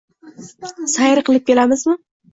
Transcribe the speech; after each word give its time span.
Sayr 0.95 1.23
qilib 1.29 1.47
kelamizmi? 1.51 1.99